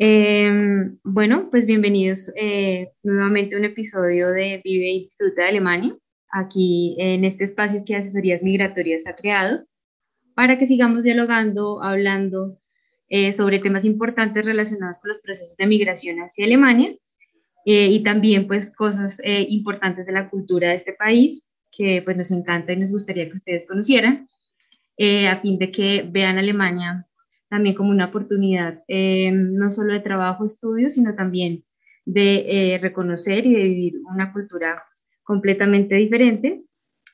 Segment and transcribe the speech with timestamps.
[0.00, 5.96] Em, bueno, pues bienvenidos eh, nuevamente a un episodio de Vive y Disfruta de Alemania,
[6.30, 9.64] aquí en este espacio que Asesorías Migratorias ha creado,
[10.36, 12.60] para que sigamos dialogando, hablando
[13.08, 16.94] eh, sobre temas importantes relacionados con los procesos de migración hacia Alemania
[17.66, 22.30] eh, y también pues cosas importantes de la cultura de este país que pues nos
[22.30, 24.28] encanta y nos gustaría que ustedes conocieran,
[25.28, 27.07] a fin de que vean Alemania
[27.48, 31.64] también como una oportunidad eh, no solo de trabajo, estudio, sino también
[32.04, 34.82] de eh, reconocer y de vivir una cultura
[35.22, 36.62] completamente diferente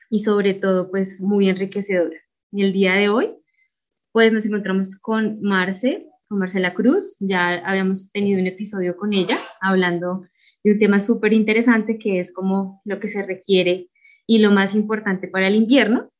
[0.09, 2.17] y sobre todo pues muy enriquecedora.
[2.51, 3.35] Y el día de hoy
[4.11, 9.37] pues nos encontramos con Marce, con Marcela Cruz, ya habíamos tenido un episodio con ella
[9.59, 10.25] hablando
[10.63, 13.89] de un tema súper interesante que es como lo que se requiere
[14.25, 16.11] y lo más importante para el invierno.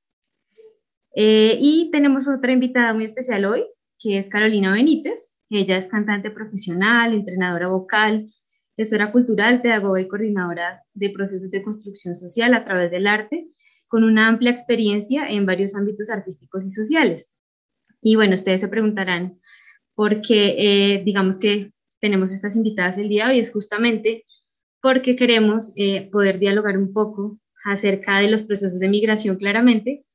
[1.16, 3.66] Eh, y tenemos otra invitada muy especial hoy,
[4.00, 5.36] que es Carolina Benítez.
[5.50, 8.28] Ella es cantante profesional, entrenadora vocal,
[8.76, 13.48] gestora cultural, pedagoga y coordinadora de procesos de construcción social a través del arte,
[13.88, 17.36] con una amplia experiencia en varios ámbitos artísticos y sociales.
[18.02, 19.40] Y bueno, ustedes se preguntarán
[19.94, 20.56] por qué,
[20.96, 24.26] eh, digamos que tenemos estas invitadas el día de hoy, es justamente
[24.82, 30.06] porque queremos eh, poder dialogar un poco acerca de los procesos de migración claramente,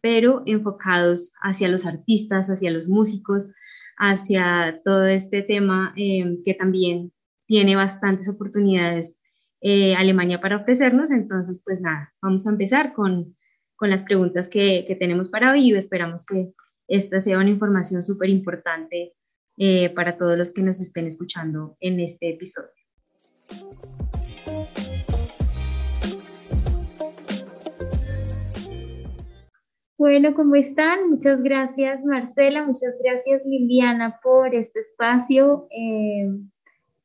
[0.00, 3.52] pero enfocados hacia los artistas, hacia los músicos,
[3.98, 7.12] hacia todo este tema eh, que también
[7.46, 9.20] tiene bastantes oportunidades
[9.60, 11.10] eh, Alemania para ofrecernos.
[11.10, 13.36] Entonces, pues nada, vamos a empezar con,
[13.76, 16.52] con las preguntas que, que, tenemos para hoy y esperamos que
[16.88, 19.14] esta sea una información súper importante
[19.58, 22.70] eh, para todos los que nos estén escuchando en este episodio.
[30.00, 31.10] Bueno, ¿cómo están?
[31.10, 35.68] Muchas gracias Marcela, muchas gracias Liliana por este espacio.
[35.70, 36.26] Eh,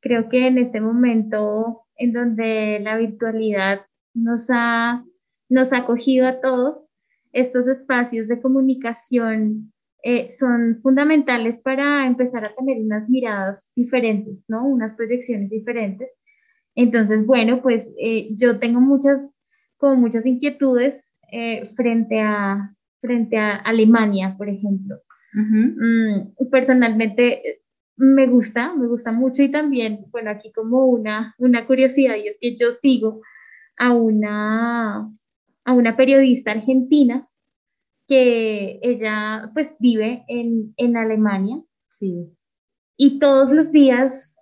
[0.00, 3.82] creo que en este momento en donde la virtualidad
[4.14, 5.04] nos ha,
[5.50, 6.78] nos ha acogido a todos,
[7.32, 14.66] estos espacios de comunicación eh, son fundamentales para empezar a tener unas miradas diferentes, ¿no?
[14.66, 16.08] Unas proyecciones diferentes.
[16.74, 19.20] Entonces, bueno, pues eh, yo tengo muchas,
[19.76, 21.10] como muchas inquietudes
[21.74, 24.96] frente a, frente a Alemania, por ejemplo.
[25.32, 27.60] Mm, personalmente
[27.96, 32.36] me gusta, me gusta mucho y también, bueno, aquí como una, una curiosidad y es
[32.40, 33.22] que yo sigo
[33.78, 35.10] a una,
[35.64, 37.28] a una periodista argentina
[38.06, 41.60] que ella pues vive en, en Alemania.
[41.88, 42.32] Sí.
[42.96, 44.38] Y todos los días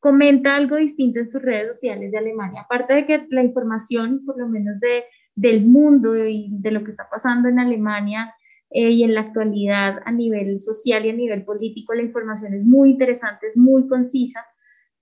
[0.00, 2.62] comenta algo distinto en sus redes sociales de Alemania.
[2.62, 5.04] Aparte de que la información, por lo menos de
[5.40, 8.34] del mundo y de lo que está pasando en Alemania
[8.70, 12.64] eh, y en la actualidad a nivel social y a nivel político, la información es
[12.66, 14.44] muy interesante, es muy concisa,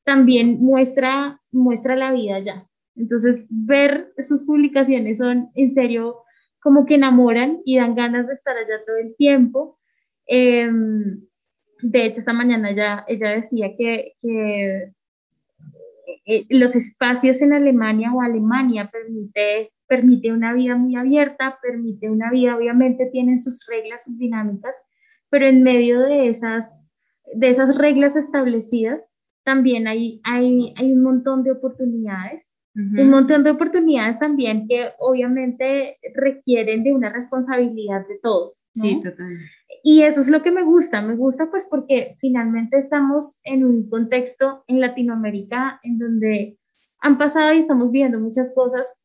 [0.04, 2.66] también muestra, muestra la vida ya.
[2.94, 6.22] Entonces, ver sus publicaciones son en serio
[6.60, 9.78] como que enamoran y dan ganas de estar allá todo el tiempo.
[10.26, 11.20] Em,
[11.82, 14.92] de hecho, esta mañana ya, ella decía que, que
[16.26, 22.30] eh, los espacios en Alemania o Alemania permite permite una vida muy abierta, permite una
[22.30, 24.76] vida, obviamente tienen sus reglas, sus dinámicas,
[25.30, 26.80] pero en medio de esas,
[27.34, 29.02] de esas reglas establecidas,
[29.44, 35.98] también hay, hay, hay un montón de oportunidades, un montón de oportunidades también que obviamente
[36.14, 38.68] requieren de una responsabilidad de todos.
[38.72, 39.50] Sí, totalmente.
[39.82, 43.88] Y eso es lo que me gusta, me gusta pues porque finalmente estamos en un
[43.88, 46.58] contexto en Latinoamérica en donde
[47.00, 48.97] han pasado y estamos viendo muchas cosas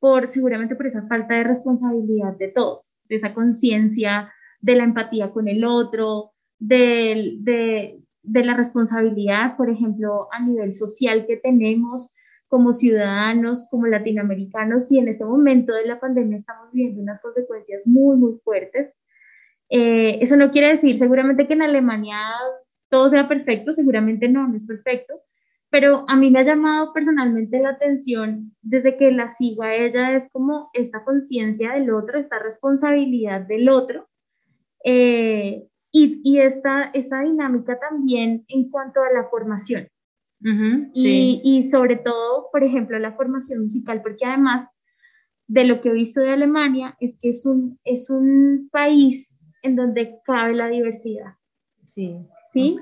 [0.00, 5.30] por seguramente por esa falta de responsabilidad de todos, de esa conciencia, de la empatía
[5.30, 12.14] con el otro, de, de, de, la responsabilidad, por ejemplo, a nivel social que tenemos
[12.48, 17.82] como ciudadanos, como latinoamericanos, y en este momento de la pandemia estamos viviendo unas consecuencias
[17.86, 18.92] muy, muy fuertes.
[19.68, 22.18] Eh, eso no quiere decir seguramente que en Alemania
[22.88, 25.22] todo sea perfecto, seguramente no, no es perfecto,
[25.70, 30.16] pero a mí me ha llamado personalmente la atención desde que la sigo a ella,
[30.16, 34.08] es como esta conciencia del otro, esta responsabilidad del otro,
[34.84, 39.88] eh, y, y esta, esta dinámica también en cuanto a la formación.
[40.94, 44.66] y, y, sobre todo, por ejemplo, la formación musical, porque además
[45.46, 49.76] de lo que he visto de Alemania es que es un, es un país en
[49.76, 51.34] donde cabe la diversidad.
[51.84, 52.16] Sí.
[52.52, 52.78] ¿Sí?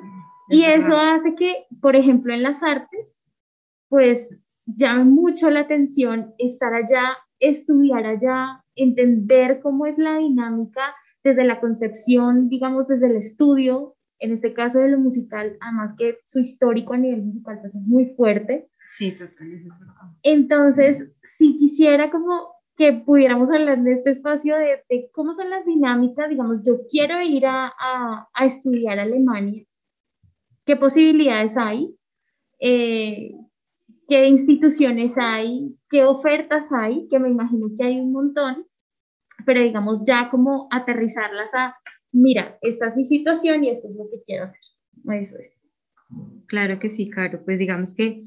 [0.51, 3.21] Y eso hace que, por ejemplo, en las artes,
[3.89, 11.45] pues llame mucho la atención estar allá, estudiar allá, entender cómo es la dinámica desde
[11.45, 16.41] la concepción, digamos, desde el estudio, en este caso de lo musical, además que su
[16.41, 18.69] histórico a nivel musical pues es muy fuerte.
[18.89, 19.69] Sí, totalmente.
[20.23, 26.29] Entonces, si quisiera como que pudiéramos hablar de este espacio de, cómo son las dinámicas,
[26.29, 29.65] digamos, yo quiero ir a, a, estudiar Alemania,
[30.69, 31.97] qué posibilidades hay,
[32.61, 33.31] eh,
[34.07, 38.67] qué instituciones hay, qué ofertas hay, que me imagino que hay un montón,
[39.47, 41.75] pero digamos ya como aterrizarlas a,
[42.13, 44.61] mira, esta es mi situación y esto es lo que quiero hacer.
[45.19, 45.59] Eso es.
[46.49, 47.43] Claro que sí, Caro.
[47.47, 48.27] Pues digamos que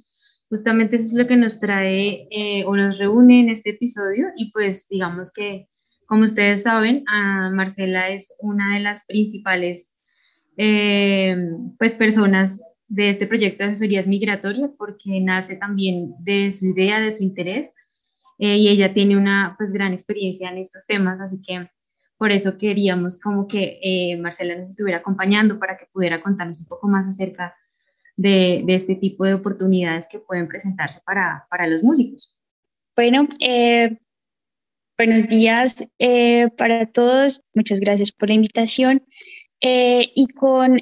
[0.49, 4.51] justamente eso es lo que nos trae eh, o nos reúne en este episodio y
[4.51, 5.67] pues digamos que,
[6.07, 9.93] como ustedes saben, a Marcela es una de las principales
[10.57, 11.35] eh,
[11.77, 17.11] pues personas de este proyecto de asesorías migratorias porque nace también de su idea, de
[17.11, 17.73] su interés
[18.37, 21.69] eh, y ella tiene una pues gran experiencia en estos temas, así que
[22.17, 26.67] por eso queríamos como que eh, Marcela nos estuviera acompañando para que pudiera contarnos un
[26.67, 27.55] poco más acerca
[28.17, 32.37] de, de este tipo de oportunidades que pueden presentarse para, para los músicos.
[32.95, 33.97] Bueno, eh,
[34.97, 35.85] buenos días
[36.57, 37.41] para todos.
[37.53, 39.01] Muchas gracias por la invitación.
[39.61, 40.79] Y con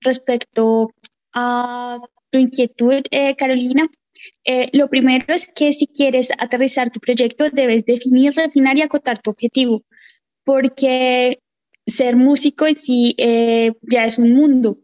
[0.00, 0.90] respecto
[1.32, 1.98] a
[2.30, 3.02] tu inquietud,
[3.38, 3.84] Carolina,
[4.44, 9.20] eh, lo primero es que si quieres aterrizar tu proyecto, debes definir, refinar y acotar
[9.20, 9.82] tu objetivo,
[10.44, 11.40] porque
[11.86, 14.78] ser músico en sí eh, ya es un mundo.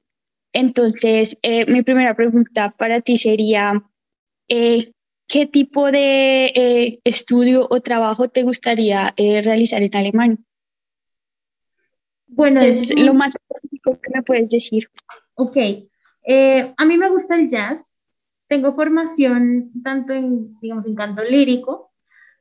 [0.52, 3.82] Entonces, eh, mi primera pregunta para ti sería,
[4.48, 10.38] ¿qué tipo de estudio o trabajo te gustaría realizar en Alemania?
[12.34, 13.36] Bueno, es lo más
[13.84, 14.88] que me puedes decir.
[15.34, 15.56] Ok,
[16.76, 17.98] a mí me gusta el jazz,
[18.48, 21.92] tengo formación tanto en, digamos, en canto lírico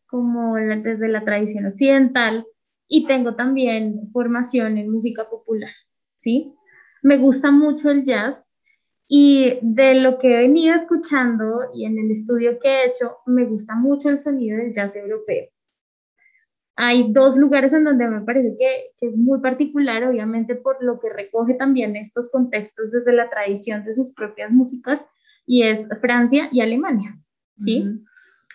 [0.08, 2.46] como desde la tradición occidental
[2.88, 5.72] y tengo también formación en música popular,
[6.16, 6.54] ¿sí?
[7.02, 8.50] Me gusta mucho el jazz
[9.08, 13.46] y de lo que he venido escuchando y en el estudio que he hecho, me
[13.46, 15.48] gusta mucho el sonido del jazz europeo.
[16.84, 18.68] Hay dos lugares en donde me parece que,
[19.00, 23.86] que, es muy particular, obviamente por lo que recoge también estos contextos desde la tradición
[23.86, 25.08] de sus propias músicas,
[25.46, 27.20] y es Francia y Alemania,
[27.58, 27.86] ¿sí?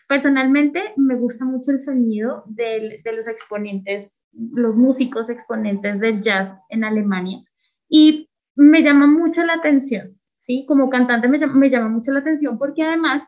[0.08, 6.58] Personalmente me gusta mucho el sonido de, de los exponentes, los músicos exponentes del jazz
[6.69, 7.44] en Alemania
[7.88, 10.64] y me llama mucho la atención, ¿sí?
[10.67, 13.25] Como cantante me llama, me llama mucho la atención porque además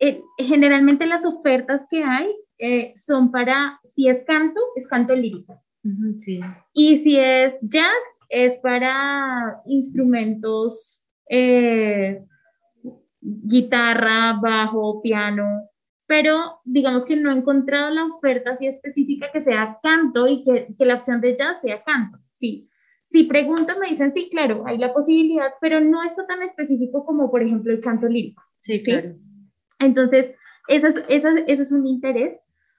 [0.00, 5.62] eh, generalmente las ofertas que hay eh, son para, si es canto, es canto lírico.
[6.24, 6.40] sí.
[6.72, 12.22] Y si es jazz, es para instrumentos eh,
[13.20, 15.68] guitarra, bajo, piano,
[16.06, 20.68] pero digamos que no he encontrado la oferta así específica que sea canto y que,
[20.76, 22.68] que la opción de jazz sea canto, sí.
[23.02, 27.30] Si preguntan, me dicen, sí, claro, hay la posibilidad, pero no está tan específico como,
[27.30, 28.42] por ejemplo, el canto lírico.
[28.60, 29.14] Sí, claro.
[29.78, 30.34] Entonces,
[30.68, 32.38] ese es, ese es un interés.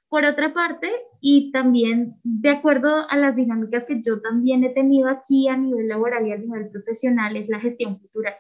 [0.09, 0.89] Por otra parte,
[1.21, 5.87] y también de acuerdo a las dinámicas que yo también he tenido aquí a nivel
[5.87, 8.33] laboral y a nivel profesional, es la gestión cultural.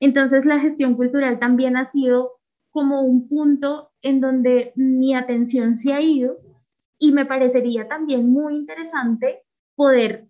[0.00, 2.32] Entonces la gestión cultural también ha sido
[2.70, 6.38] como un punto en donde mi atención se ha ido
[6.98, 9.42] y me parecería también muy interesante
[9.74, 10.28] poder,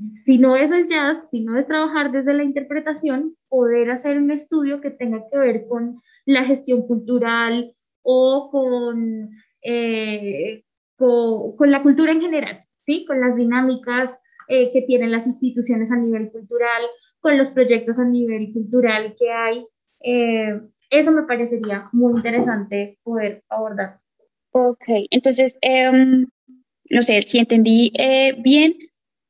[0.00, 4.30] si no es el jazz, si no es trabajar desde la interpretación, poder hacer un
[4.30, 9.30] estudio que tenga que ver con la gestión cultural o con,
[9.62, 10.64] eh,
[10.96, 13.04] con, la cultura en general, ¿sí?
[13.04, 16.82] con las dinámicas eh, que tienen las instituciones a nivel cultural,
[17.22, 19.66] con los proyectos a nivel cultural que hay.
[20.00, 24.00] Eh, eso me parecería muy interesante poder abordar.
[24.50, 26.26] Ok, entonces, em,
[26.90, 28.74] no sé, si entendí eh, bien,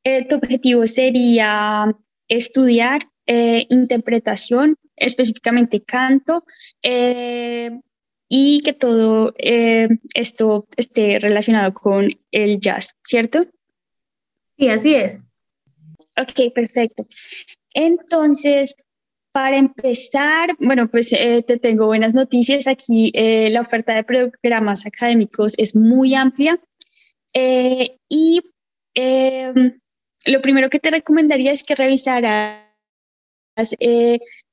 [0.03, 1.85] eh, tu objetivo sería
[2.29, 6.45] estudiar interpretación, específicamente canto,
[8.35, 13.41] y que todo esto esté relacionado con el jazz, ¿cierto?
[14.57, 15.27] Sí, así es.
[16.17, 17.07] Ok, perfecto.
[17.75, 18.75] Entonces,
[19.33, 22.67] para empezar, bueno, pues eh, te tengo buenas noticias.
[22.67, 26.59] Aquí eh, la oferta de programas académicos es muy amplia
[27.35, 28.41] eh, y
[28.95, 29.79] em,
[30.25, 32.63] lo primero que te recomendaría es que revisaras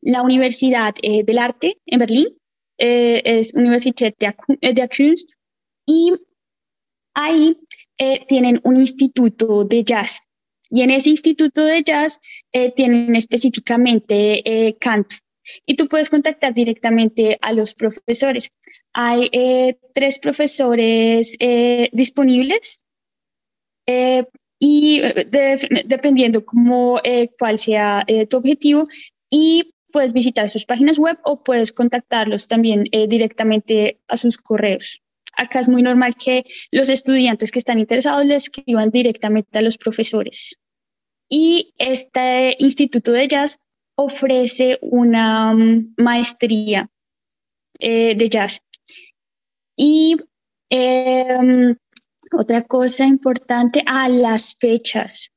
[0.01, 2.38] la Universidad del Arte en Berlín,
[2.79, 4.35] es Universität der
[4.89, 5.29] Kunst,
[5.85, 6.13] y
[7.13, 7.57] ahí
[8.27, 10.21] tienen un instituto de jazz.
[10.69, 12.19] Y en ese instituto de jazz
[12.51, 15.15] eh, tienen específicamente eh, canto.
[15.65, 18.51] Y tú puedes contactar directamente a los profesores.
[18.93, 21.35] Hay eh, tres profesores
[21.91, 22.83] disponibles
[24.59, 25.01] y
[25.85, 27.01] dependiendo cómo,
[27.39, 28.87] cuál sea tu objetivo
[29.31, 35.01] y puedes visitar sus páginas web o puedes contactarlos también directamente a sus correos.
[35.35, 39.77] Acá es muy normal que los estudiantes que están interesados le escriban directamente a los
[39.77, 40.59] profesores.
[41.29, 43.59] Y este Instituto de Jazz
[43.95, 46.89] ofrece una mm, maestría
[47.79, 48.61] eh, de jazz.
[49.75, 50.17] Y
[50.69, 51.75] em,
[52.31, 55.31] otra cosa importante, a las fechas.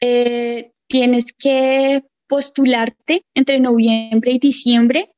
[0.00, 5.08] Eh, tienes que postularte entre noviembre y diciembre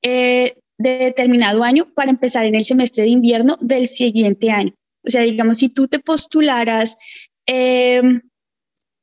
[0.00, 4.72] eh, de determinado año para empezar en el semestre de invierno del siguiente año.
[5.06, 6.96] O sea, digamos, si tú te postularas
[7.44, 8.22] em,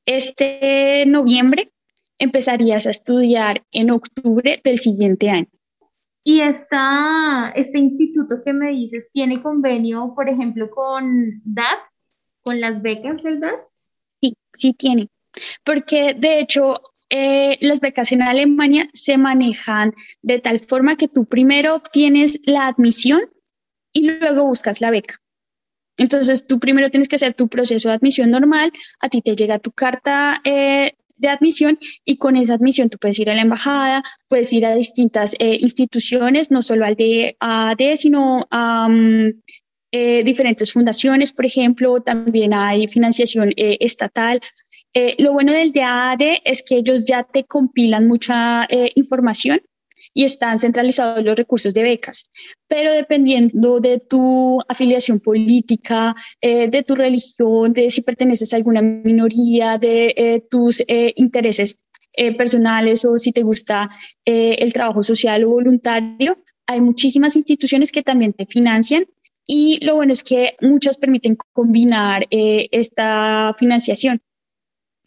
[0.08, 1.70] este noviembre,
[2.18, 5.50] empezarías a estudiar en octubre del siguiente año.
[6.24, 11.80] ¿Y esta, este instituto que me dices tiene convenio, por ejemplo, con DAT,
[12.42, 13.60] con las becas del DAT?
[14.20, 15.10] Sí, sí tiene.
[15.64, 16.74] Porque de hecho
[17.14, 22.68] eh, las becas en Alemania se manejan de tal forma que tú primero obtienes la
[22.68, 23.24] admisión
[23.92, 25.18] y luego buscas la beca.
[25.98, 29.60] Entonces, tú primero tienes que hacer tu proceso de admisión normal, a ti te llega
[29.60, 34.04] tu carta eh, de admisión y con esa admisión tú puedes ir a la embajada,
[34.30, 39.34] puedes ir a distintas eh, instituciones, no solo al de AD, sino a mm,
[40.24, 44.40] diferentes fundaciones, por ejemplo, también hay financiación estatal.
[44.94, 49.62] Eh, lo bueno del DAD es que ellos ya te compilan mucha eh, información
[50.14, 52.26] y están centralizados los recursos de becas,
[52.68, 58.82] pero dependiendo de tu afiliación política, eh, de tu religión, de si perteneces a alguna
[58.82, 60.84] minoría, de tus
[61.16, 61.78] intereses
[62.38, 63.90] personales o si te gusta
[64.26, 69.06] el trabajo social o voluntario, hay muchísimas instituciones que también te financian
[69.46, 74.22] y lo bueno es que muchas permiten combinar esta financiación.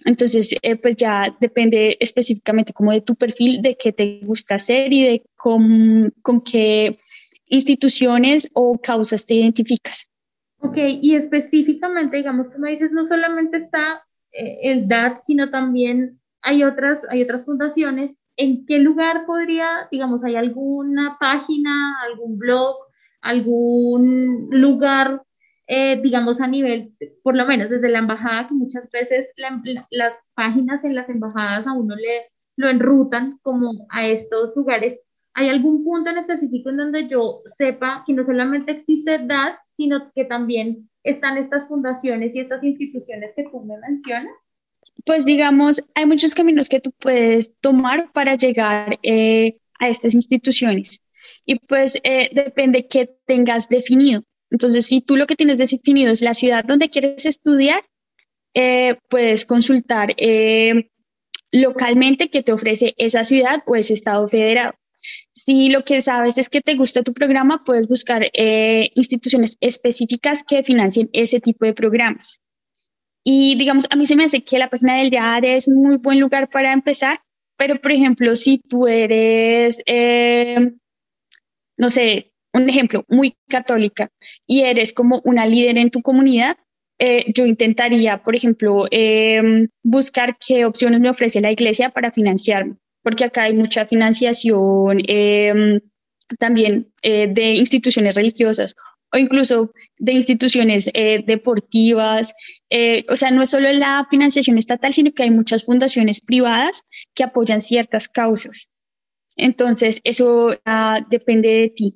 [0.05, 4.93] Entonces, eh, pues ya depende específicamente como de tu perfil, de qué te gusta hacer
[4.93, 6.99] y de con, con qué
[7.47, 10.11] instituciones o causas te identificas.
[10.59, 16.21] Ok, y específicamente, digamos, tú me dices, no solamente está eh, el DAT, sino también
[16.43, 18.17] hay otras, hay otras fundaciones.
[18.37, 22.77] ¿En qué lugar podría, digamos, hay alguna página, algún blog,
[23.21, 25.23] algún lugar
[25.67, 29.31] eh, digamos, a nivel, por lo menos desde la embajada, que muchas veces
[29.91, 34.99] las páginas en las embajadas a uno le lo enrutan como a estos lugares.
[35.35, 40.13] ¿Hay algún punto en específico en donde yo sepa que no solamente existe DAS, sino
[40.15, 44.33] que también están estas fundaciones y estas instituciones que tú me mencionas?
[45.05, 51.01] Pues digamos, hay muchos caminos que tú puedes tomar para llegar eh, a estas instituciones.
[51.45, 54.23] Y pues eh, depende qué tengas definido.
[54.51, 57.83] Entonces, si tú lo que tienes definido es la ciudad donde quieres estudiar,
[58.55, 60.89] eh, puedes consultar eh,
[61.51, 64.75] localmente qué te ofrece esa ciudad o ese estado federado.
[65.35, 70.45] Si lo que sabes es que te gusta tu programa, puedes buscar eh, instituciones específicas
[70.45, 72.41] que financien ese tipo de programas.
[73.25, 75.97] Y digamos, a mí se me hace que la página del DAD es un muy
[75.97, 77.21] buen lugar para empezar,
[77.57, 79.83] pero por ejemplo, si tú eres,
[81.77, 84.11] no sé, un ejemplo, muy católica
[84.47, 86.57] y eres como una líder en tu comunidad,
[86.99, 92.77] eh, yo intentaría, por ejemplo, em, buscar qué opciones me ofrece la iglesia para financiarme,
[93.03, 95.81] porque acá hay mucha financiación em,
[96.39, 98.77] también eh, de instituciones religiosas
[99.13, 102.33] o incluso de instituciones eh, deportivas.
[103.09, 106.83] o sea, no es solo la financiación estatal, sino que hay muchas fundaciones privadas
[107.15, 108.69] que apoyan ciertas causas.
[109.37, 110.51] Entonces, eso
[111.11, 111.95] depende de ti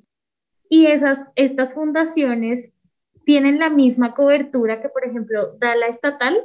[0.69, 2.71] y esas, estas fundaciones
[3.25, 6.41] tienen la misma cobertura que, por ejemplo, da la estatal,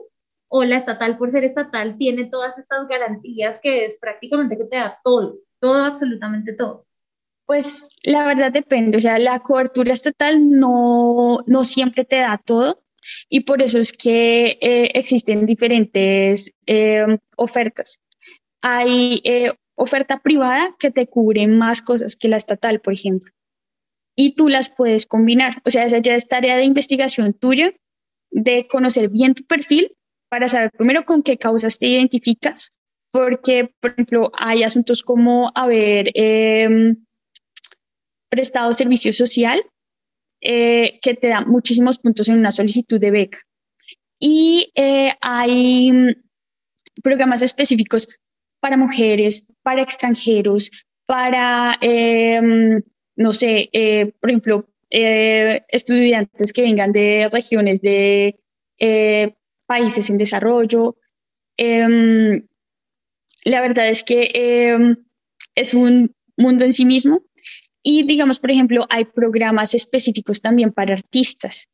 [0.49, 4.77] o la estatal por ser estatal tiene todas estas garantías que es prácticamente que te
[4.77, 6.87] da todo, todo, absolutamente todo.
[7.47, 12.83] Pues la verdad depende, o sea, la cobertura estatal no, no siempre te da todo.
[13.29, 18.01] y por eso es que eh, existen diferentes em, ofertas.
[18.63, 23.33] Hay eh, oferta privada que te cubre más cosas que la estatal, por ejemplo,
[24.17, 25.61] y tú las puedes combinar.
[25.65, 27.73] O sea, esa ya es tarea de investigación tuya,
[28.31, 29.93] de conocer bien tu perfil
[30.29, 32.71] para saber primero con qué causas te identificas,
[33.13, 36.97] porque, por ejemplo, hay asuntos como haber em,
[38.29, 39.63] prestado servicio social
[40.41, 43.39] eh, que te da muchísimos puntos en una solicitud de beca.
[44.19, 46.15] Y eh, hay mm,
[47.03, 48.09] programas específicos
[48.61, 50.71] para mujeres, para extranjeros,
[51.07, 52.83] para, em,
[53.17, 58.37] no sé, eh, por ejemplo, estudiantes que vengan de regiones de
[59.67, 60.97] países en desarrollo.
[61.57, 62.47] Em,
[63.45, 64.97] la verdad es que em,
[65.55, 67.23] es un mundo en sí mismo
[67.83, 71.69] y digamos, por ejemplo, hay programas específicos también para artistas.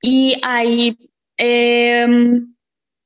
[0.00, 0.96] Y hay
[1.36, 2.54] em,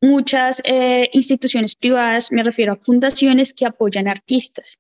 [0.02, 4.78] muchas eh, instituciones privadas, me refiero a fundaciones que apoyan artistas.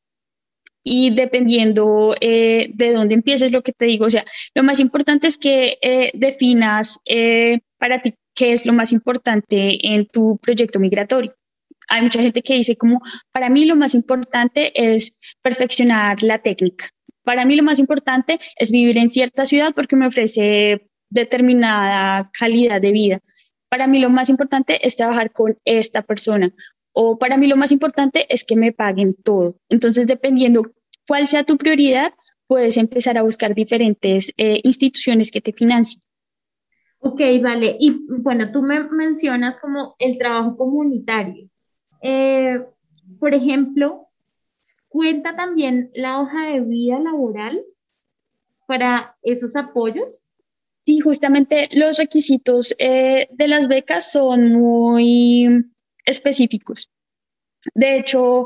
[0.84, 4.24] Y dependiendo eh, de dónde empieces, lo que te digo, o sea,
[4.54, 6.98] lo más importante es que eh, definas
[7.78, 11.32] para ti qué es lo más importante en tu proyecto migratorio
[11.88, 13.00] hay mucha gente que dice como,
[13.32, 16.86] para mí lo más importante es perfeccionar la técnica.
[17.22, 22.80] Para mí lo más importante es vivir en cierta ciudad porque me ofrece determinada calidad
[22.80, 23.20] de vida.
[23.68, 26.52] Para mí lo más importante es trabajar con esta persona.
[26.92, 29.56] O para mí lo más importante es que me paguen todo.
[29.68, 30.70] Entonces, dependiendo
[31.06, 32.12] cuál sea tu prioridad,
[32.46, 36.02] puedes empezar a buscar diferentes eh, instituciones que te financien.
[36.98, 37.76] Ok, vale.
[37.80, 41.48] Y bueno, tú me mencionas como el trabajo comunitario.
[42.02, 42.60] Eh,
[43.18, 44.08] por ejemplo,
[44.92, 47.64] ¿Cuenta también la hoja de vida laboral
[48.66, 50.22] para esos apoyos?
[50.84, 55.64] Sí, justamente los requisitos eh, de las becas son muy
[56.04, 56.90] específicos.
[57.74, 58.44] De hecho,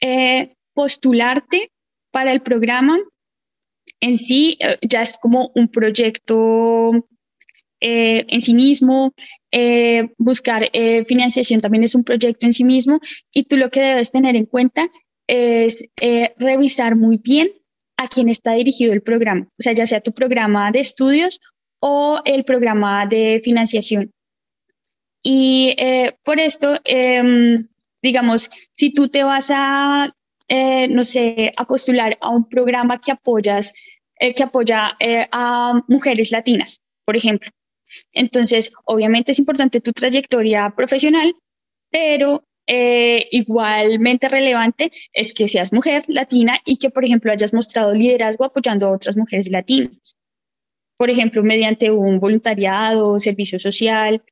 [0.00, 1.70] eh, postularte
[2.10, 2.98] para el programa
[4.00, 6.92] en sí eh, ya es como un proyecto
[7.80, 9.14] en sí mismo.
[10.18, 10.68] buscar
[11.06, 12.98] financiación también es un proyecto en sí mismo
[13.32, 14.90] y tú lo que debes tener en cuenta
[15.28, 17.48] es eh, revisar muy bien
[17.96, 21.40] a quién está dirigido el programa, o sea, ya sea tu programa de estudios
[21.80, 24.12] o el programa de financiación.
[25.30, 27.68] Y eh, por esto, em,
[28.02, 30.08] digamos, si tú te vas a,
[30.48, 33.74] eh, no sé, a postular a un programa que apoyas,
[34.18, 34.96] que apoya
[35.30, 37.50] a mujeres latinas, por ejemplo.
[38.12, 41.34] Entonces, obviamente es importante tu trayectoria profesional,
[41.90, 47.92] pero eh, igualmente relevante es que seas mujer latina y que, por ejemplo, hayas mostrado
[47.92, 50.16] liderazgo apoyando a otras mujeres latinas.
[50.96, 54.22] Por ejemplo, mediante un voluntariado, servicio social.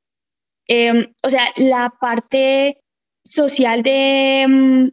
[0.68, 2.78] Em, o sea, la parte
[3.24, 4.90] social de, em,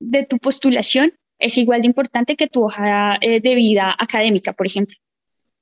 [0.00, 4.66] de tu postulación es igual de importante que tu hoja eh, de vida académica, por
[4.66, 4.96] ejemplo.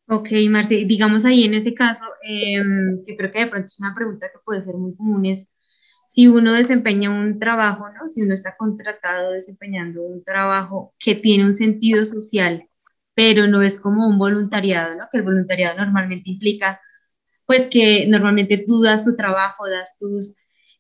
[0.09, 3.95] Ok, Marce, digamos ahí en ese caso, em, que creo que de pronto es una
[3.95, 5.53] pregunta que puede ser muy común, es
[6.07, 8.09] si uno desempeña un trabajo, ¿no?
[8.09, 12.69] Si uno está contratado desempeñando un trabajo que tiene un sentido social,
[13.15, 15.05] pero no es como un voluntariado, ¿no?
[15.11, 16.81] Que el voluntariado normalmente implica,
[17.47, 20.35] pues que normalmente tú das tu trabajo, das tus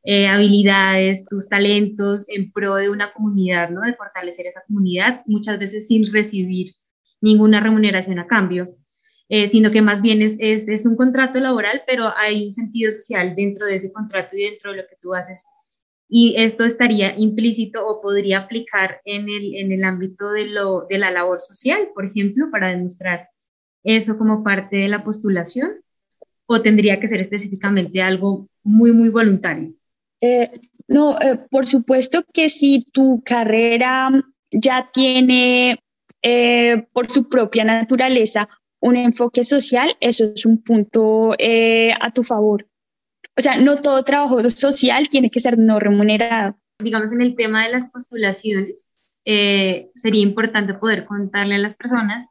[0.05, 3.83] eh, habilidades, tus talentos en pro de una comunidad, ¿no?
[3.83, 6.75] De fortalecer esa comunidad, muchas veces sin recibir
[7.20, 8.77] ninguna remuneración a cambio.
[9.29, 12.90] Eh, sino que más bien es, es, es, un contrato laboral, pero hay un sentido
[12.90, 15.46] social dentro de ese contrato y dentro de lo que tú haces.
[16.07, 20.98] Y esto estaría implícito o podría aplicar en el, en el ámbito de, lo, de
[20.98, 23.31] la labor social, por ejemplo, para demostrar
[23.85, 25.81] eso como parte de la postulación,
[26.52, 29.72] o tendría que ser específicamente algo muy, muy voluntario.
[30.20, 30.50] Eh,
[30.88, 34.10] no, eh, por supuesto que si tu carrera
[34.50, 35.78] ya tiene
[36.92, 38.48] por su propia naturaleza
[38.82, 42.66] un enfoque social, eso es un punto eh, a tu favor.
[43.38, 46.58] O sea, no todo trabajo social tiene que ser no remunerado.
[46.80, 48.92] Digamos, en el tema de las postulaciones,
[49.24, 52.26] eh, sería importante poder contarle a las personas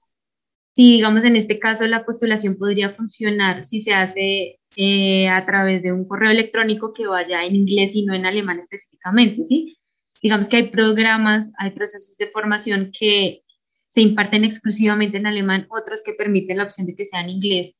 [0.73, 5.83] si, digamos, en este caso la postulación podría funcionar si se hace eh, a través
[5.83, 9.77] de un correo electrónico que vaya en inglés y no en alemán específicamente, ¿sí?
[10.21, 13.43] Digamos que hay programas, hay procesos de formación que
[13.89, 17.77] se imparten exclusivamente en alemán, otros que permiten la opción de que sea en inglés.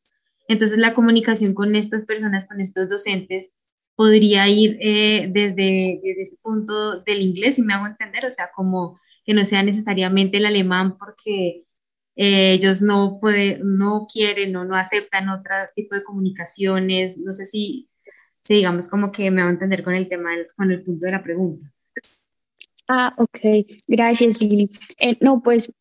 [0.49, 3.53] Entonces la comunicación con estas personas, con estos docentes,
[3.95, 8.49] podría ir eh, desde, desde ese punto del inglés, si me hago entender, o sea,
[8.53, 11.63] como que no sea necesariamente el alemán porque
[12.15, 17.17] ellos no, pueden, no quieren o no aceptan otro tipo de comunicaciones.
[17.17, 17.89] No sé si,
[18.39, 21.11] si digamos como que me va a entender con el tema, con el punto de
[21.11, 21.71] la pregunta.
[22.87, 23.39] Ah, ok,
[23.87, 24.69] gracias Lili.
[24.99, 25.73] Eh, no, pues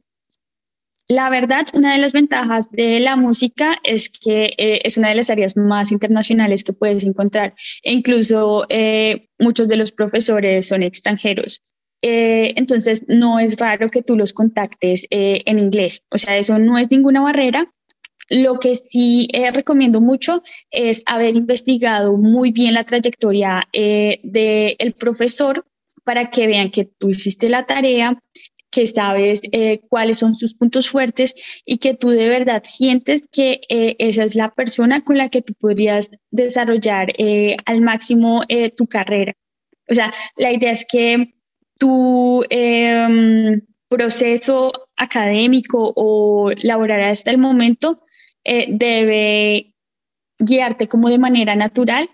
[1.11, 5.17] la verdad, una de las ventajas de la música es que eh, es una de
[5.17, 7.55] las áreas más internacionales que puedes encontrar.
[7.83, 11.65] E incluso eh, muchos de los profesores son extranjeros.
[12.03, 16.03] Eh, entonces, no es raro que tú los contactes en inglés.
[16.11, 17.73] O sea, eso no es ninguna barrera.
[18.31, 25.65] Lo que sí recomiendo mucho es haber investigado muy bien la trayectoria del profesor
[26.05, 28.17] para que vean que tú hiciste la tarea,
[28.71, 31.35] que sabes eh, cuáles son sus puntos fuertes
[31.65, 35.43] y que tú de verdad sientes que eh, esa es la persona con la que
[35.43, 38.43] tú podrías desarrollar eh, al máximo
[38.77, 39.35] tu carrera.
[39.89, 41.35] O sea, la idea es que
[41.81, 48.03] tu em, proceso académico o laboral hasta el momento
[48.45, 49.75] debe
[50.39, 52.09] guiarte como de manera natural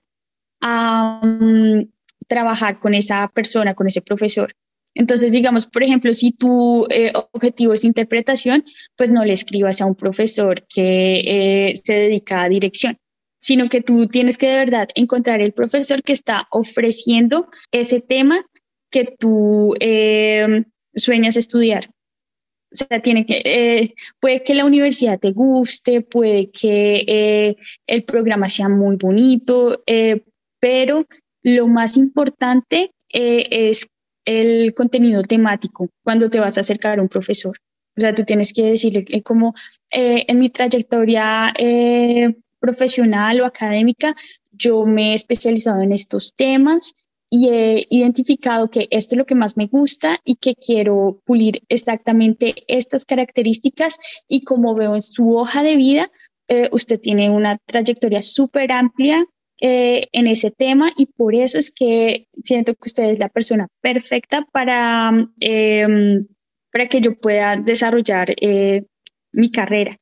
[0.61, 1.89] a mm,
[2.27, 4.55] trabajar con esa persona, con ese profesor.
[4.95, 8.65] Entonces, digamos, por ejemplo, si tu eh, objetivo es interpretación,
[8.97, 12.97] pues no le escribas a un profesor que eh, se dedica a dirección,
[13.39, 18.47] sino que tú tienes que de verdad encontrar el profesor que está ofreciendo ese tema
[18.91, 21.89] que tú em, sueñas estudiar.
[22.73, 28.49] O sea, tiene que, eh, puede que la universidad te guste, puede que el programa
[28.49, 29.83] sea muy bonito,
[30.61, 31.07] pero
[31.43, 33.89] lo más importante es
[34.27, 37.57] el contenido temático cuando te vas a acercar a un profesor.
[37.97, 39.55] O sea, tú tienes que decirle como
[39.91, 44.15] eh, en mi trayectoria eh, profesional o académica,
[44.53, 49.35] yo me he especializado en estos temas y he identificado que esto es lo que
[49.35, 55.37] más me gusta y que quiero pulir exactamente estas características y como veo en su
[55.37, 56.11] hoja de vida,
[56.49, 59.27] eh, usted tiene una trayectoria súper amplia
[59.61, 63.69] eh, en ese tema y por eso es que siento que usted es la persona
[63.81, 65.11] perfecta para,
[65.41, 66.21] em,
[66.71, 68.85] para que yo pueda desarrollar eh,
[69.33, 69.97] mi carrera.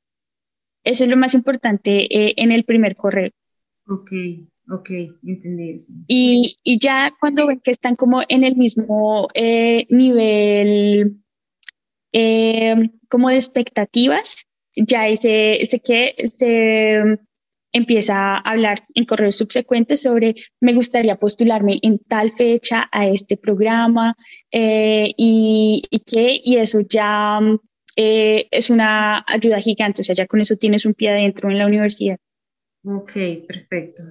[0.83, 2.07] Eso es lo más importante
[2.43, 3.31] en el primer correo.
[3.87, 4.11] Ok,
[4.71, 4.91] ok,
[5.27, 9.29] entendí Y, y, ya cuando ven que están como en el mismo
[9.89, 11.21] nivel
[12.13, 14.47] em, como de expectativas,
[14.77, 17.19] ya ese, ese que se
[17.75, 23.37] empieza a hablar en correos subsecuentes sobre me gustaría postularme en tal fecha a este
[23.37, 24.15] programa
[24.51, 27.41] eh, y, y que, y eso ya
[27.97, 31.59] eh, es una ayuda gigante, o sea, ya con eso tienes un pie adentro en
[31.59, 32.17] la universidad.
[32.85, 33.13] Ok,
[33.47, 34.03] perfecto.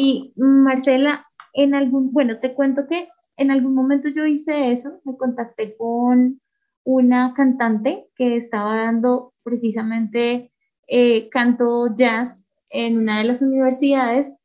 [0.00, 5.16] Y Marcela, en algún, bueno, te cuento que en algún momento yo hice eso, me
[5.16, 6.40] contacté con
[6.84, 10.52] una cantante que estaba dando precisamente
[10.86, 14.36] eh, canto jazz en una de las universidades.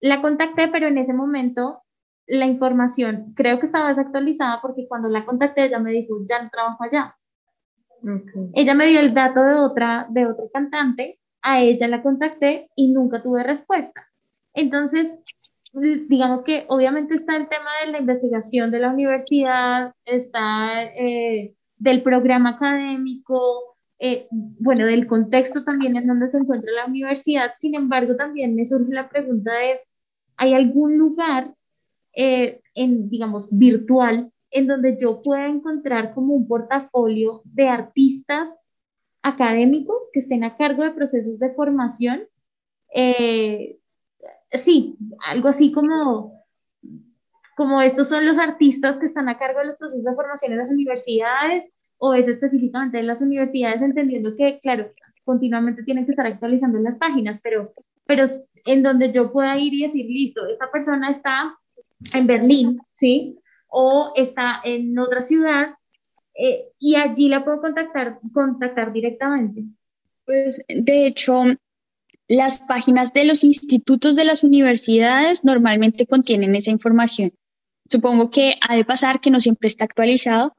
[0.00, 1.82] La contacté, pero en ese momento
[2.26, 6.48] la información creo que estaba desactualizada porque cuando la contacté ella me dijo, ya no
[6.48, 7.18] trabajo allá.
[8.54, 12.94] Ella me dio el dato de otra, de otro cantante, a ella la contacté y
[12.94, 14.08] nunca tuve respuesta.
[14.54, 15.18] Entonces,
[16.08, 22.02] digamos que obviamente está el tema de la investigación de la universidad, está eh, del
[22.02, 27.52] programa académico, eh, bueno, del contexto también en donde se encuentra la universidad.
[27.56, 29.80] Sin embargo, también me surge la pregunta de,
[30.36, 31.52] ¿hay algún lugar,
[32.14, 38.48] eh, en, digamos, virtual, en donde yo pueda encontrar como un portafolio de artistas
[39.22, 42.28] académicos que estén a cargo de procesos de formación?
[44.54, 46.34] Sí, algo así como
[47.56, 50.58] como estos son los artistas que están a cargo de los procesos de formación en
[50.58, 51.64] las universidades,
[51.98, 54.90] o es específicamente de las universidades, entendiendo que, claro,
[55.24, 57.72] continuamente tienen que estar actualizando las páginas, pero,
[58.06, 58.24] pero
[58.66, 61.56] en donde yo pueda ir y decir, listo, esta persona está
[62.12, 63.38] en Berlín, ¿sí?
[63.68, 65.74] O está en otra ciudad
[66.34, 69.64] eh, y allí la puedo contactar, contactar directamente.
[70.26, 71.44] Pues de hecho,
[72.28, 77.32] las páginas de los institutos de las universidades normalmente contienen esa información.
[77.86, 80.56] Supongo que ha de pasar que no siempre está actualizado,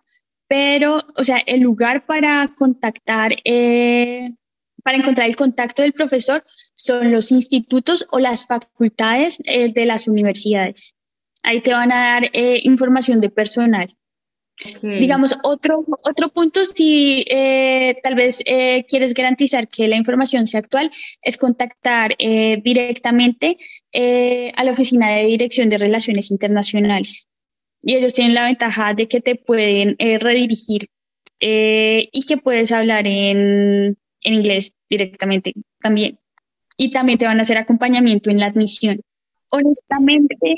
[0.47, 4.29] pero, o sea, el lugar para contactar, eh,
[4.83, 6.43] para encontrar el contacto del profesor
[6.75, 10.95] son los institutos o las facultades eh, de las universidades.
[11.41, 13.95] Ahí te van a dar eh, información de personal.
[14.81, 17.25] Digamos, otro, otro punto, si
[18.01, 18.41] tal vez
[18.87, 20.89] quieres garantizar que la información sea actual,
[21.21, 23.57] es contactar directamente
[23.93, 27.27] a la Oficina de Dirección de Relaciones Internacionales
[27.85, 30.89] y ellos tienen la ventaja de que te pueden eh, redirigir
[31.39, 36.17] y que puedes hablar en, en inglés directamente también.
[36.77, 39.01] Y también te van a hacer acompañamiento en la admisión.
[39.49, 40.55] Honestamente,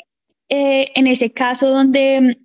[0.48, 2.38] en ese caso donde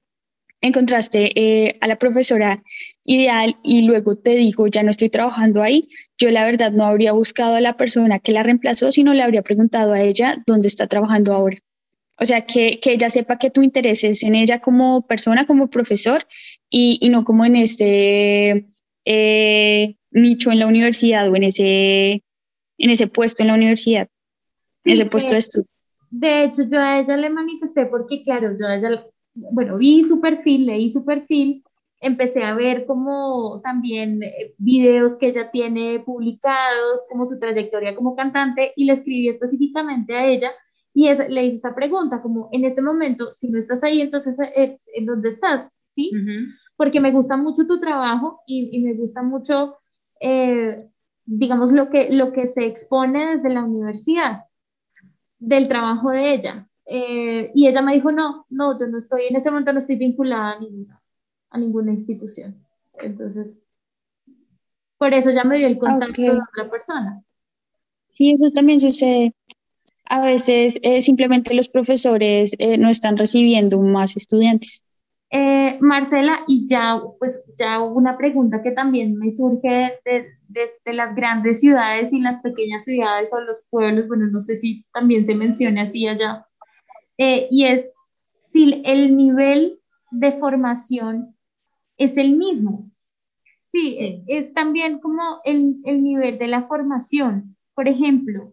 [0.63, 2.63] encontraste eh, a la profesora
[3.05, 7.13] ideal y luego te dijo, ya no estoy trabajando ahí, yo la verdad no habría
[7.13, 10.87] buscado a la persona que la reemplazó, sino le habría preguntado a ella dónde está
[10.87, 11.59] trabajando ahora.
[12.19, 15.69] O sea, que, que ella sepa que tu interés es en ella como persona, como
[15.69, 16.25] profesor,
[16.71, 18.67] y, y no como en este
[19.05, 22.23] eh, nicho en la universidad o en ese,
[22.79, 24.09] en ese puesto en la universidad,
[24.85, 25.67] en ese puesto de estudio.
[26.11, 30.21] De hecho, yo a ella le manifesté porque, claro, yo a ella bueno, vi su
[30.21, 31.65] perfil, leí su perfil,
[32.01, 38.17] empecé a ver como también eh, videos que ella tiene publicados, como su trayectoria como
[38.17, 40.51] cantante, y le escribí específicamente a ella
[40.95, 44.79] y le hice esa pregunta, como en este momento, si no estás ahí, entonces, eh,
[44.95, 45.69] ¿en dónde estás?
[45.95, 46.11] ¿Sí?
[46.77, 49.79] Porque me gusta mucho tu trabajo y, me gusta mucho,
[50.21, 50.89] eh,
[51.25, 54.45] digamos, lo que, lo que se expone desde la universidad,
[55.39, 56.69] del trabajo de ella.
[56.87, 59.97] Eh, y ella me dijo, no, no, yo no estoy, en ese momento no estoy
[59.97, 61.03] vinculada a ninguna,
[61.51, 62.65] a ninguna institución.
[63.01, 63.63] Entonces,
[64.99, 67.23] por eso ya me dio el contacto de otra persona.
[68.11, 69.35] Sí, eso también sucede.
[70.05, 74.85] A veces eh, simplemente los profesores eh, no están recibiendo más estudiantes.
[75.83, 82.13] Marcela, y ya, pues, ya una pregunta que también me surge de, las grandes ciudades
[82.13, 86.07] y las pequeñas ciudades o los pueblos, bueno, no sé si también se menciona así
[86.07, 86.47] allá,
[87.25, 87.89] eh, y es
[88.41, 89.79] si el nivel
[90.11, 91.37] de formación
[91.97, 92.91] es el mismo.
[93.63, 97.57] Sí, es también como el, el, nivel de la formación.
[97.75, 98.53] Por ejemplo,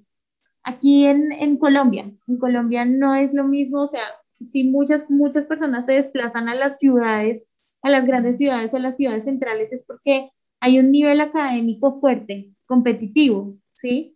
[0.61, 4.03] aquí en, en, Colombia, en Colombia no es lo mismo, o sea,
[4.39, 7.47] si muchas, muchas personas se desplazan a las ciudades,
[7.81, 10.29] a las grandes ciudades o a las ciudades centrales, es porque
[10.59, 14.15] hay un nivel académico fuerte, competitivo, ¿sí?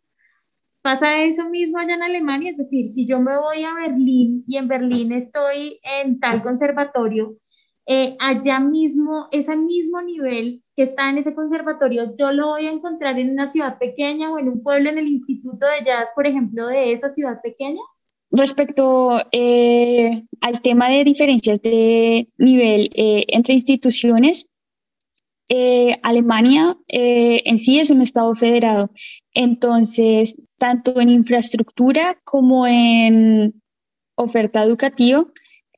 [0.84, 4.58] Pasa eso mismo allá en Alemania, es decir, si yo me voy a Berlín y
[4.58, 7.38] en Berlín estoy en tal conservatorio,
[7.86, 12.72] eh, allá mismo, ese mismo nivel que está en ese conservatorio, yo lo voy a
[12.72, 16.28] encontrar en una ciudad pequeña o en un pueblo en el instituto de jazz, por
[16.28, 17.82] ejemplo, de esa ciudad pequeña.
[18.30, 24.50] Respecto eh, al tema de diferencias de nivel eh, entre instituciones,
[26.02, 28.90] Alemania en sí es un estado federado,
[29.34, 33.62] entonces tanto en infraestructura como en
[34.16, 35.26] oferta educativa,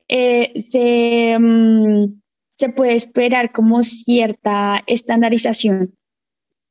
[0.08, 2.20] eh, mm,
[2.58, 5.94] se, puede esperar como cierta estandarización.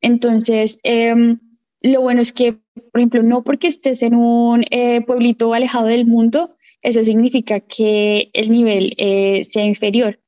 [0.02, 1.40] Entonces, em,
[1.82, 6.06] lo bueno es que, por ejemplo, no porque estés en un eh, pueblito alejado del
[6.06, 10.20] mundo, eso significa que el nivel eh, sea inferior.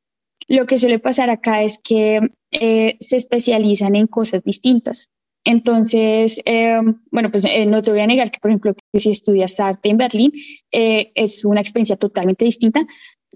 [0.48, 2.20] Lo que suele pasar acá es que
[2.52, 5.10] se especializan en cosas distintas.
[5.48, 6.78] Entonces, eh,
[7.10, 9.88] bueno, pues eh, no te voy a negar que, por ejemplo, que si estudias arte
[9.88, 10.34] en Berlín
[10.74, 12.86] eh, es una experiencia totalmente distinta,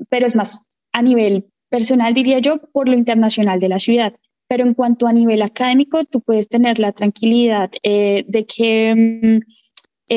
[0.09, 4.13] pero es más a nivel personal, diría yo, por lo internacional de la ciudad.
[4.49, 10.13] Pero en cuanto a nivel académico, tú puedes tener la tranquilidad de que mm,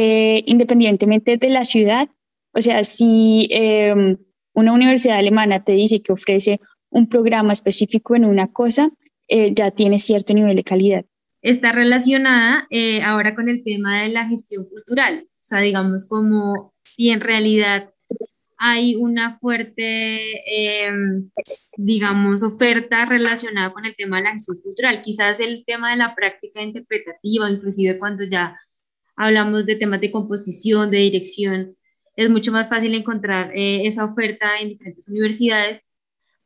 [0.46, 2.09] independientemente de la ciudad,
[2.52, 3.48] o sea, si
[4.52, 6.59] una universidad alemana te dice que ofrece
[6.94, 8.90] un programa específico en una cosa,
[9.28, 11.04] ya tiene cierto nivel de calidad
[11.44, 15.26] está relacionada eh, ahora con el tema de la gestión cultural.
[15.28, 17.90] O sea, digamos como si en realidad
[18.57, 21.30] hay una fuerte, em,
[21.76, 25.02] digamos, oferta relacionada con el tema de la gestión cultural.
[25.02, 28.59] Quizás el tema de la práctica interpretativa, inclusive cuando ya
[29.16, 31.76] hablamos de temas de composición, de dirección,
[32.16, 35.83] es mucho más fácil encontrar eh, esa oferta en diferentes universidades,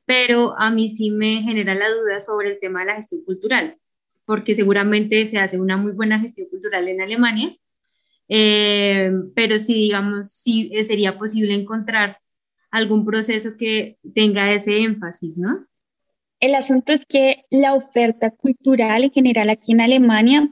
[0.08, 3.76] pero a mí sí me genera la duda sobre el tema de la gestión cultural
[4.28, 7.56] porque seguramente se hace una muy buena gestión cultural en Alemania,
[8.28, 12.18] eh, pero sí, digamos, sí eh, sería posible encontrar
[12.70, 15.66] algún proceso que tenga ese énfasis, ¿no?
[16.40, 20.46] El asunto es que la oferta cultural en general aquí en Alemania,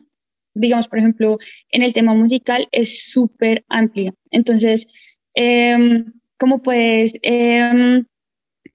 [0.55, 1.38] digamos, por ejemplo,
[1.71, 4.14] en el tema musical, es súper amplia.
[4.31, 4.87] Entonces,
[5.35, 6.03] em,
[6.38, 8.07] como puedes em,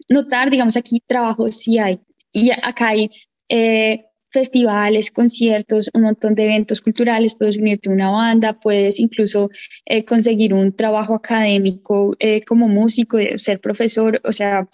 [0.09, 1.99] notar, digamos, aquí trabajo sí hay.
[2.31, 3.09] Y acá hay
[3.49, 9.49] eh, festivales, conciertos, un montón de eventos culturales, puedes unirte a una banda, puedes incluso
[9.85, 14.67] eh, conseguir un trabajo académico eh, como músico, ser profesor, o sea,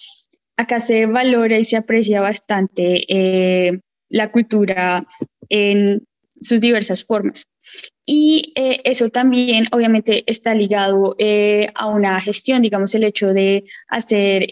[0.57, 5.05] acá se valora y se aprecia bastante la cultura
[5.49, 6.05] en
[6.41, 7.45] sus diversas formas.
[8.05, 11.15] Y eso también obviamente está ligado
[11.75, 14.47] a una gestión, digamos, el hecho de hacer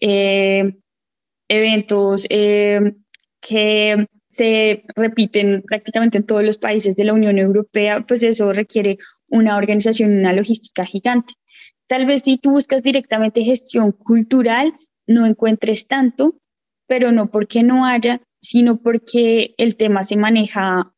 [1.47, 8.51] eventos que se repiten prácticamente en todos los países de la Unión Europea, pues eso
[8.51, 8.97] requiere
[9.29, 11.35] una organización, una logística gigante.
[11.87, 14.73] Tal vez si tú buscas directamente gestión cultural,
[15.07, 16.35] no encuentres tanto,
[16.87, 20.91] pero no porque no haya, sino porque el tema se maneja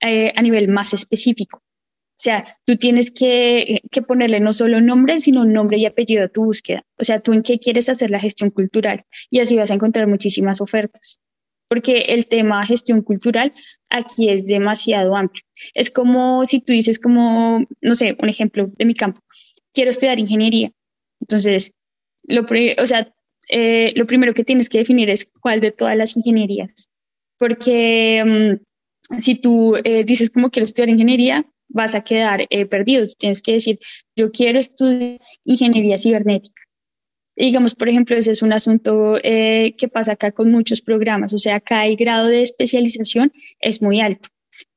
[0.00, 1.58] eh, a nivel más específico.
[1.58, 6.28] O sea, tú tienes que, que, ponerle no solo nombre, sino nombre y apellido a
[6.28, 6.84] tu búsqueda.
[6.98, 10.08] O sea, tú en qué quieres hacer la gestión cultural y así vas a encontrar
[10.08, 11.20] muchísimas ofertas.
[11.68, 13.52] Porque el tema gestión cultural
[13.88, 15.44] aquí es demasiado amplio.
[15.74, 19.20] Es como si tú dices como, no sé, un ejemplo de mi campo,
[19.72, 20.72] quiero estudiar ingeniería.
[21.20, 21.72] Entonces,
[22.24, 23.14] lo, o sea,
[23.48, 26.90] eh, lo primero que tienes que definir es cuál de todas las ingenierías.
[27.38, 28.64] Porque mm,
[29.18, 33.06] si tú eh, dices como quiero estudiar ingeniería, vas a quedar eh, perdido.
[33.18, 33.78] Tienes que decir,
[34.16, 36.62] yo quiero estudiar ingeniería cibernética.
[37.36, 41.32] digamos, por ejemplo, ese es un asunto que pasa acá con muchos programas.
[41.32, 44.28] O sea, acá el grado de especialización es muy alto.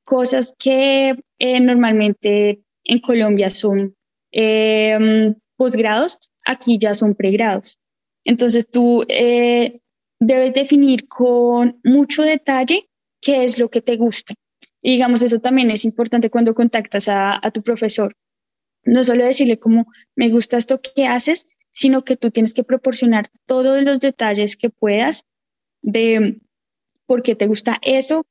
[0.03, 3.95] Cosas que normalmente en Colombia son
[4.31, 7.79] mm, posgrados, aquí ya son pregrados.
[8.23, 9.79] Entonces tú eh,
[10.19, 12.89] debes definir con mucho detalle
[13.21, 14.33] qué es lo que te gusta.
[14.81, 18.15] Y digamos, eso también es importante cuando contactas a, tu profesor.
[18.83, 23.27] No solo decirle como, me gusta esto que haces, sino que tú tienes que proporcionar
[23.45, 25.25] todos los detalles que puedas
[25.81, 26.39] de
[27.05, 28.25] por qué te gusta eso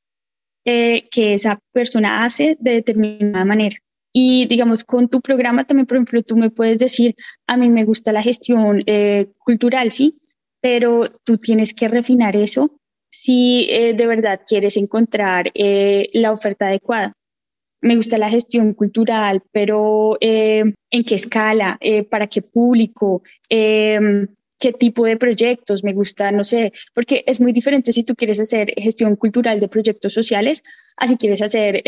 [0.64, 3.76] eh, que esa persona hace de determinada manera.
[4.12, 7.14] Y digamos, con tu programa también, por ejemplo, tú me puedes decir,
[7.46, 10.18] a mí me gusta la gestión eh, cultural, sí,
[10.60, 12.79] pero tú tienes que refinar eso
[13.22, 17.12] si eh, de verdad quieres encontrar eh, la oferta adecuada.
[17.82, 20.74] Me gusta la gestión cultural, pero ¿en
[21.06, 21.78] qué escala?
[22.10, 23.22] ¿Para qué público?
[23.48, 28.38] qué tipo de proyectos me gusta, no sé, porque es muy diferente si tú quieres
[28.38, 30.62] hacer gestión cultural de proyectos sociales,
[30.98, 31.82] así quieres hacer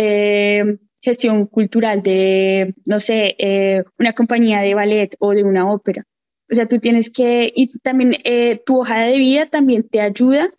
[1.02, 6.04] gestión cultural de, no sé, eh, una compañía de ballet o de una ópera.
[6.50, 10.52] O sea, tú tienes que, y también eh, tu hoja de vida también te ayuda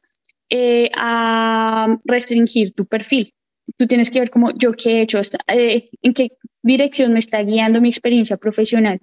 [0.49, 3.33] eh, a restringir tu perfil.
[3.77, 7.81] Tú tienes que ver cómo yo qué he hecho, en qué dirección me está guiando
[7.81, 8.99] mi experiencia profesional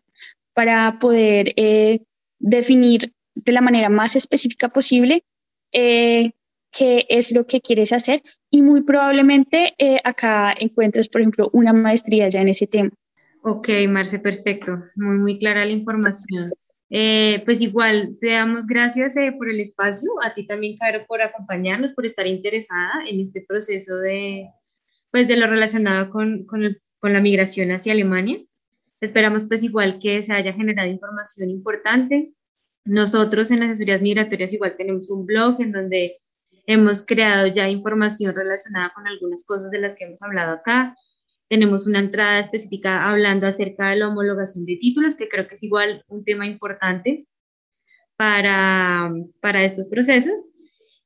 [0.54, 1.54] para poder
[2.38, 5.24] definir de la manera más específica posible
[6.70, 11.72] qué es lo que quieres hacer y muy probablemente eh, acá encuentres, por ejemplo, una
[11.72, 12.90] maestría ya en ese tema.
[13.42, 14.84] Ok, Marce, perfecto.
[14.96, 16.52] Muy, muy clara la información.
[16.90, 21.22] Eh, pues igual, te damos gracias eh, por el espacio, a ti también, Caro, por
[21.22, 24.48] acompañarnos, por estar interesada en este proceso de,
[25.10, 28.42] pues, de lo relacionado con, con, el, con la migración hacia Alemania.
[29.00, 32.34] Esperamos pues igual que se haya generado información importante.
[32.84, 36.20] Nosotros en las asesorías migratorias igual tenemos un blog en donde
[36.72, 40.94] Hemos creado ya información relacionada con algunas cosas de las que hemos hablado acá.
[41.50, 45.62] Tenemos una entrada específica hablando acerca de la homologación de títulos, que creo que es
[45.64, 47.26] igual un tema importante
[48.16, 50.48] para, para estos procesos.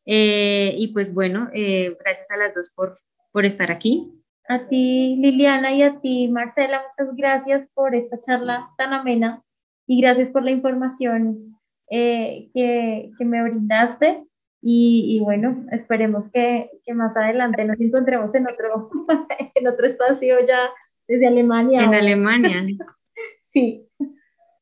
[0.04, 3.00] Eh, y pues bueno, eh, gracias a las dos por,
[3.32, 4.12] por estar aquí.
[4.46, 9.42] A ti, Liliana, y a ti, Marcela, muchas gracias por esta charla tan amena
[9.86, 14.26] y gracias por la información eh, que, que, me brindaste.
[14.66, 18.90] Y, bueno, esperemos que, que, más adelante nos encontremos en otro,
[19.54, 20.70] en otro espacio ya
[21.06, 21.84] desde Alemania.
[21.84, 22.64] En Alemania.
[23.40, 23.86] sí.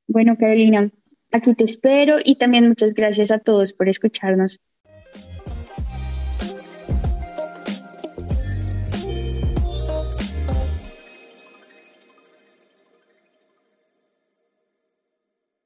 [0.08, 0.90] Bueno, Carolina,
[1.30, 4.60] aquí te espero y también muchas gracias a todos por escucharnos.